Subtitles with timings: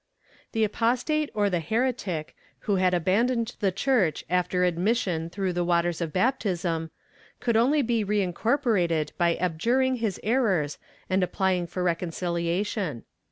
[0.53, 6.01] The apostate or the heretic, who had abandoned the Church after admission through the waters
[6.01, 6.89] of baptism,
[7.39, 13.03] could only be reincorporated by abjuring his errors and applying for reconcil iation.